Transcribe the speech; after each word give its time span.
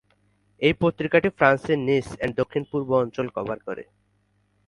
এই 0.61 0.73
পত্রিকাটি 0.81 1.29
ফ্রান্সের 1.37 1.79
নিস 1.87 2.07
এবং 2.15 2.33
দক্ষিণ-পূর্ব 2.39 2.89
অঞ্চল 3.03 3.27
কভার 3.35 3.57
করে। 3.67 3.83